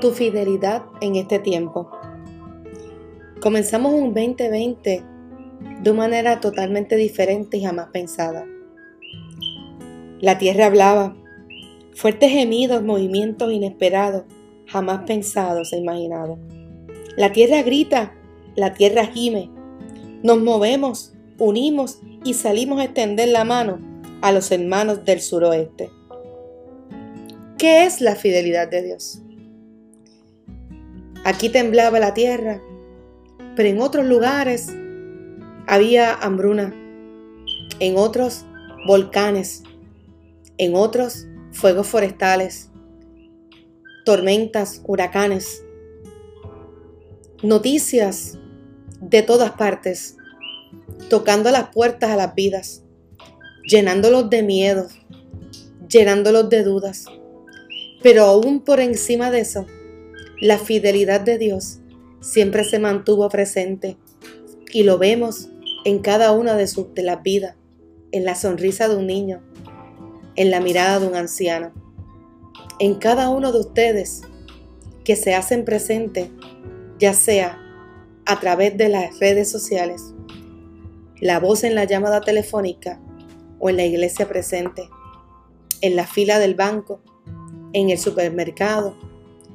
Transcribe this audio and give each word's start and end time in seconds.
tu 0.00 0.12
fidelidad 0.12 0.82
en 1.00 1.16
este 1.16 1.38
tiempo. 1.38 1.90
Comenzamos 3.40 3.92
un 3.92 4.14
2020 4.14 5.02
de 5.82 5.90
una 5.90 6.00
manera 6.00 6.40
totalmente 6.40 6.96
diferente 6.96 7.58
y 7.58 7.64
jamás 7.64 7.88
pensada. 7.92 8.46
La 10.20 10.38
tierra 10.38 10.66
hablaba, 10.66 11.14
fuertes 11.94 12.30
gemidos, 12.30 12.82
movimientos 12.82 13.52
inesperados, 13.52 14.24
jamás 14.66 15.04
pensados 15.06 15.72
e 15.72 15.78
imaginados. 15.78 16.38
La 17.16 17.32
tierra 17.32 17.62
grita, 17.62 18.14
la 18.56 18.72
tierra 18.74 19.06
gime. 19.06 19.50
Nos 20.22 20.40
movemos, 20.42 21.12
unimos 21.38 22.00
y 22.24 22.34
salimos 22.34 22.80
a 22.80 22.84
extender 22.84 23.28
la 23.28 23.44
mano 23.44 23.78
a 24.22 24.32
los 24.32 24.50
hermanos 24.50 25.04
del 25.04 25.20
suroeste. 25.20 25.90
¿Qué 27.58 27.84
es 27.84 28.00
la 28.00 28.16
fidelidad 28.16 28.68
de 28.68 28.82
Dios? 28.82 29.22
Aquí 31.24 31.50
temblaba 31.50 31.98
la 32.00 32.14
tierra, 32.14 32.62
pero 33.54 33.68
en 33.68 33.80
otros 33.80 34.06
lugares 34.06 34.68
había 35.66 36.14
hambruna, 36.14 36.74
en 37.78 37.96
otros 37.96 38.46
volcanes, 38.86 39.62
en 40.56 40.74
otros 40.74 41.26
fuegos 41.52 41.86
forestales, 41.86 42.70
tormentas, 44.06 44.82
huracanes, 44.86 45.62
noticias 47.42 48.38
de 49.00 49.22
todas 49.22 49.52
partes, 49.52 50.16
tocando 51.10 51.50
las 51.50 51.68
puertas 51.68 52.10
a 52.10 52.16
las 52.16 52.34
vidas, 52.34 52.82
llenándolos 53.68 54.30
de 54.30 54.42
miedo, 54.42 54.88
llenándolos 55.86 56.48
de 56.48 56.64
dudas. 56.64 57.04
Pero 58.02 58.24
aún 58.24 58.60
por 58.60 58.80
encima 58.80 59.30
de 59.30 59.40
eso, 59.40 59.66
la 60.40 60.58
fidelidad 60.58 61.20
de 61.20 61.36
Dios 61.36 61.80
siempre 62.20 62.64
se 62.64 62.78
mantuvo 62.78 63.28
presente 63.28 63.98
y 64.72 64.84
lo 64.84 64.98
vemos 64.98 65.50
en 65.84 65.98
cada 66.00 66.32
una 66.32 66.54
de, 66.54 66.66
sus, 66.66 66.94
de 66.94 67.02
las 67.02 67.22
vidas, 67.22 67.56
en 68.12 68.24
la 68.24 68.34
sonrisa 68.34 68.88
de 68.88 68.96
un 68.96 69.06
niño, 69.06 69.42
en 70.36 70.50
la 70.50 70.60
mirada 70.60 70.98
de 70.98 71.06
un 71.06 71.14
anciano, 71.14 71.72
en 72.78 72.94
cada 72.94 73.28
uno 73.28 73.52
de 73.52 73.60
ustedes 73.60 74.22
que 75.04 75.16
se 75.16 75.34
hacen 75.34 75.64
presente, 75.64 76.30
ya 76.98 77.12
sea 77.12 77.58
a 78.24 78.40
través 78.40 78.76
de 78.76 78.88
las 78.88 79.18
redes 79.18 79.50
sociales, 79.50 80.14
la 81.20 81.38
voz 81.38 81.64
en 81.64 81.74
la 81.74 81.84
llamada 81.84 82.22
telefónica 82.22 82.98
o 83.58 83.68
en 83.68 83.76
la 83.76 83.84
iglesia 83.84 84.26
presente, 84.26 84.88
en 85.82 85.96
la 85.96 86.06
fila 86.06 86.38
del 86.38 86.54
banco, 86.54 87.02
en 87.72 87.90
el 87.90 87.98
supermercado 87.98 88.96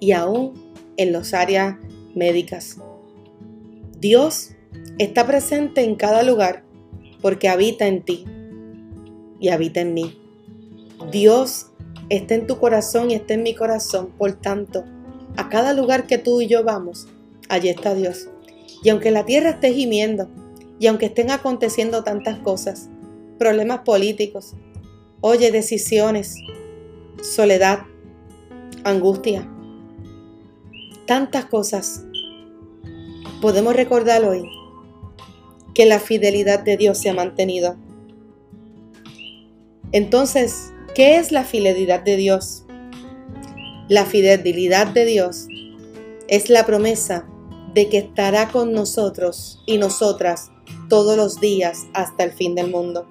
y 0.00 0.12
aún 0.12 0.67
en 0.98 1.12
las 1.12 1.32
áreas 1.32 1.76
médicas. 2.14 2.76
Dios 3.98 4.50
está 4.98 5.26
presente 5.26 5.82
en 5.82 5.94
cada 5.94 6.22
lugar 6.22 6.62
porque 7.22 7.48
habita 7.48 7.86
en 7.86 8.02
ti 8.02 8.26
y 9.40 9.48
habita 9.48 9.80
en 9.80 9.94
mí. 9.94 10.20
Dios 11.10 11.68
está 12.10 12.34
en 12.34 12.46
tu 12.46 12.58
corazón 12.58 13.10
y 13.10 13.14
está 13.14 13.34
en 13.34 13.42
mi 13.42 13.54
corazón. 13.54 14.10
Por 14.18 14.34
tanto, 14.34 14.84
a 15.36 15.48
cada 15.48 15.72
lugar 15.72 16.06
que 16.06 16.18
tú 16.18 16.40
y 16.40 16.46
yo 16.46 16.64
vamos, 16.64 17.08
allí 17.48 17.68
está 17.68 17.94
Dios. 17.94 18.28
Y 18.82 18.90
aunque 18.90 19.10
la 19.10 19.24
tierra 19.24 19.50
esté 19.50 19.72
gimiendo, 19.72 20.28
y 20.80 20.86
aunque 20.86 21.06
estén 21.06 21.30
aconteciendo 21.30 22.04
tantas 22.04 22.38
cosas, 22.38 22.88
problemas 23.38 23.80
políticos, 23.80 24.54
oye, 25.20 25.50
decisiones, 25.50 26.36
soledad, 27.20 27.80
angustia, 28.84 29.48
tantas 31.08 31.46
cosas, 31.46 32.04
podemos 33.40 33.74
recordar 33.74 34.24
hoy 34.24 34.46
que 35.72 35.86
la 35.86 36.00
fidelidad 36.00 36.60
de 36.60 36.76
Dios 36.76 36.98
se 36.98 37.08
ha 37.08 37.14
mantenido. 37.14 37.76
Entonces, 39.92 40.74
¿qué 40.94 41.16
es 41.16 41.32
la 41.32 41.44
fidelidad 41.44 42.02
de 42.02 42.16
Dios? 42.18 42.66
La 43.88 44.04
fidelidad 44.04 44.88
de 44.88 45.06
Dios 45.06 45.46
es 46.28 46.50
la 46.50 46.66
promesa 46.66 47.26
de 47.72 47.88
que 47.88 47.96
estará 47.96 48.50
con 48.50 48.72
nosotros 48.72 49.62
y 49.64 49.78
nosotras 49.78 50.50
todos 50.90 51.16
los 51.16 51.40
días 51.40 51.86
hasta 51.94 52.22
el 52.22 52.32
fin 52.32 52.54
del 52.54 52.70
mundo. 52.70 53.06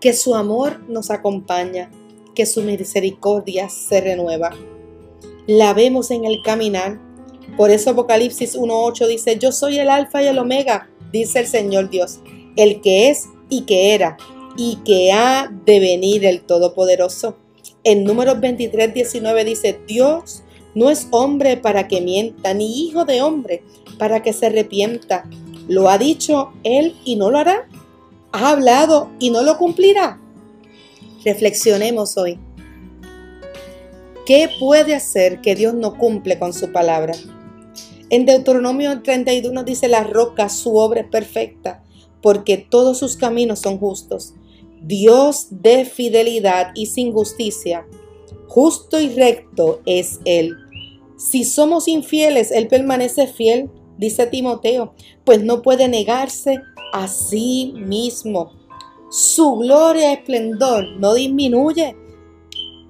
Que 0.00 0.12
su 0.12 0.36
amor 0.36 0.88
nos 0.88 1.10
acompaña, 1.10 1.90
que 2.36 2.46
su 2.46 2.62
misericordia 2.62 3.68
se 3.70 4.00
renueva. 4.00 4.52
La 5.48 5.74
vemos 5.74 6.12
en 6.12 6.24
el 6.24 6.42
caminar 6.44 7.07
por 7.56 7.70
eso 7.70 7.90
Apocalipsis 7.90 8.56
1.8 8.56 9.06
dice, 9.08 9.38
yo 9.38 9.52
soy 9.52 9.78
el 9.78 9.90
alfa 9.90 10.22
y 10.22 10.26
el 10.26 10.38
omega, 10.38 10.88
dice 11.12 11.40
el 11.40 11.46
Señor 11.46 11.90
Dios, 11.90 12.20
el 12.56 12.80
que 12.80 13.10
es 13.10 13.26
y 13.48 13.62
que 13.62 13.94
era 13.94 14.16
y 14.56 14.76
que 14.84 15.12
ha 15.12 15.50
de 15.64 15.78
venir 15.78 16.24
el 16.24 16.40
Todopoderoso. 16.40 17.36
En 17.84 18.04
números 18.04 18.38
23.19 18.38 19.44
dice, 19.44 19.80
Dios 19.86 20.42
no 20.74 20.90
es 20.90 21.06
hombre 21.10 21.56
para 21.56 21.86
que 21.86 22.00
mienta, 22.00 22.52
ni 22.54 22.86
hijo 22.86 23.04
de 23.04 23.22
hombre 23.22 23.62
para 23.98 24.22
que 24.22 24.32
se 24.32 24.46
arrepienta. 24.46 25.24
Lo 25.68 25.88
ha 25.88 25.96
dicho 25.96 26.52
él 26.64 26.96
y 27.04 27.16
no 27.16 27.30
lo 27.30 27.38
hará. 27.38 27.68
Ha 28.32 28.50
hablado 28.50 29.10
y 29.20 29.30
no 29.30 29.42
lo 29.42 29.56
cumplirá. 29.58 30.20
Reflexionemos 31.24 32.16
hoy. 32.16 32.38
¿Qué 34.26 34.50
puede 34.58 34.94
hacer 34.94 35.40
que 35.40 35.54
Dios 35.54 35.72
no 35.72 35.96
cumple 35.96 36.38
con 36.38 36.52
su 36.52 36.72
palabra? 36.72 37.14
En 38.10 38.24
Deuteronomio 38.24 39.02
31 39.02 39.64
dice, 39.64 39.88
la 39.88 40.02
roca, 40.02 40.48
su 40.48 40.76
obra 40.76 41.02
es 41.02 41.08
perfecta, 41.08 41.82
porque 42.22 42.56
todos 42.56 42.98
sus 42.98 43.16
caminos 43.16 43.60
son 43.60 43.78
justos. 43.78 44.34
Dios 44.80 45.48
de 45.50 45.84
fidelidad 45.84 46.70
y 46.74 46.86
sin 46.86 47.12
justicia, 47.12 47.86
justo 48.46 49.00
y 49.00 49.08
recto 49.10 49.80
es 49.84 50.20
Él. 50.24 50.56
Si 51.16 51.44
somos 51.44 51.88
infieles, 51.88 52.50
Él 52.50 52.68
permanece 52.68 53.26
fiel, 53.26 53.70
dice 53.98 54.26
Timoteo, 54.26 54.94
pues 55.24 55.42
no 55.42 55.62
puede 55.62 55.88
negarse 55.88 56.60
a 56.92 57.08
sí 57.08 57.74
mismo. 57.76 58.52
Su 59.10 59.56
gloria 59.56 60.10
y 60.10 60.14
esplendor 60.14 60.96
no 60.98 61.14
disminuye. 61.14 61.96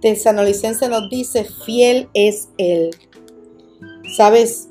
Tesanolicense 0.00 0.88
nos 0.88 1.08
dice, 1.08 1.44
fiel 1.64 2.08
es 2.14 2.48
Él. 2.56 2.90
¿Sabes? 4.16 4.70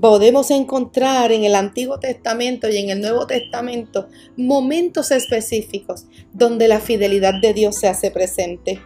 Podemos 0.00 0.50
encontrar 0.50 1.32
en 1.32 1.44
el 1.44 1.54
Antiguo 1.54 1.98
Testamento 1.98 2.68
y 2.68 2.78
en 2.78 2.90
el 2.90 3.00
Nuevo 3.00 3.26
Testamento 3.26 4.08
momentos 4.36 5.10
específicos 5.10 6.06
donde 6.32 6.68
la 6.68 6.80
fidelidad 6.80 7.34
de 7.40 7.52
Dios 7.54 7.76
se 7.76 7.88
hace 7.88 8.10
presente. 8.10 8.80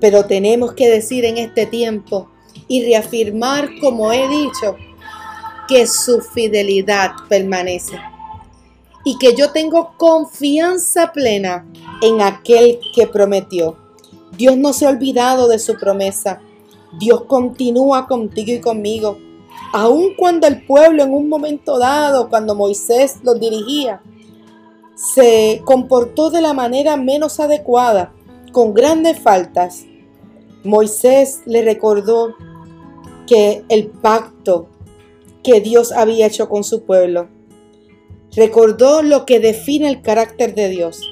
Pero 0.00 0.26
tenemos 0.26 0.74
que 0.74 0.88
decir 0.88 1.24
en 1.24 1.38
este 1.38 1.66
tiempo 1.66 2.30
y 2.68 2.84
reafirmar, 2.84 3.68
como 3.80 4.12
he 4.12 4.28
dicho, 4.28 4.76
que 5.68 5.86
su 5.86 6.20
fidelidad 6.20 7.12
permanece 7.28 7.98
y 9.04 9.18
que 9.18 9.34
yo 9.34 9.52
tengo 9.52 9.94
confianza 9.96 11.12
plena 11.12 11.66
en 12.02 12.20
aquel 12.20 12.78
que 12.94 13.06
prometió. 13.06 13.76
Dios 14.36 14.56
no 14.56 14.72
se 14.72 14.86
ha 14.86 14.90
olvidado 14.90 15.48
de 15.48 15.58
su 15.58 15.74
promesa. 15.74 16.40
Dios 16.98 17.24
continúa 17.24 18.06
contigo 18.06 18.52
y 18.52 18.60
conmigo 18.60 19.18
aun 19.72 20.14
cuando 20.16 20.46
el 20.46 20.64
pueblo 20.64 21.02
en 21.02 21.12
un 21.12 21.28
momento 21.28 21.78
dado, 21.78 22.28
cuando 22.28 22.54
Moisés 22.54 23.16
los 23.22 23.38
dirigía, 23.38 24.02
se 24.94 25.60
comportó 25.64 26.30
de 26.30 26.40
la 26.40 26.54
manera 26.54 26.96
menos 26.96 27.40
adecuada, 27.40 28.12
con 28.52 28.72
grandes 28.72 29.18
faltas, 29.18 29.84
Moisés 30.64 31.42
le 31.44 31.62
recordó 31.62 32.34
que 33.26 33.64
el 33.68 33.88
pacto 33.88 34.68
que 35.42 35.60
Dios 35.60 35.92
había 35.92 36.26
hecho 36.26 36.48
con 36.48 36.64
su 36.64 36.84
pueblo, 36.84 37.28
recordó 38.34 39.02
lo 39.02 39.26
que 39.26 39.40
define 39.40 39.88
el 39.88 40.02
carácter 40.02 40.54
de 40.54 40.68
Dios, 40.68 41.02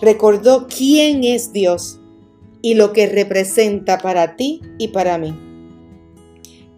recordó 0.00 0.66
quién 0.68 1.24
es 1.24 1.52
Dios 1.52 1.98
y 2.62 2.74
lo 2.74 2.92
que 2.92 3.06
representa 3.06 3.98
para 3.98 4.36
ti 4.36 4.60
y 4.78 4.88
para 4.88 5.18
mí. 5.18 5.45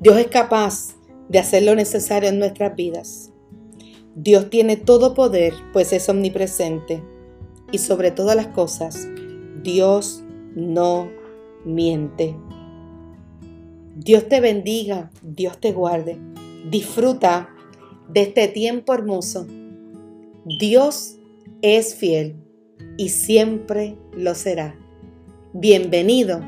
Dios 0.01 0.17
es 0.17 0.29
capaz 0.29 0.95
de 1.29 1.41
hacer 1.41 1.65
lo 1.65 1.75
necesario 1.75 2.29
en 2.29 2.39
nuestras 2.39 2.77
vidas. 2.77 3.33
Dios 4.15 4.49
tiene 4.49 4.77
todo 4.77 5.15
poder, 5.15 5.55
pues 5.73 5.93
es 5.93 6.09
omnipresente. 6.09 7.03
Y 7.73 7.79
sobre 7.79 8.13
todas 8.13 8.37
las 8.37 8.47
cosas, 8.49 9.09
Dios 9.63 10.23
no 10.55 11.11
miente. 11.65 12.37
Dios 13.97 14.29
te 14.29 14.41
bendiga, 14.41 15.11
Dios 15.23 15.59
te 15.59 15.73
guarde. 15.73 16.19
Disfruta 16.71 17.51
de 18.09 18.23
este 18.23 18.47
tiempo 18.47 18.95
hermoso. 18.95 19.47
Dios 20.61 21.17
es 21.61 21.97
fiel 21.97 22.37
y 22.97 23.09
siempre 23.09 23.97
lo 24.13 24.37
será. 24.37 24.79
Bienvenido 25.53 26.41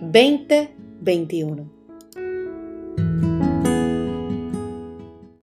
2021. 0.00 1.75